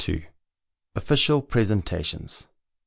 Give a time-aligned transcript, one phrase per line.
[0.95, 2.47] OFFICIAL PRESENTATIONS.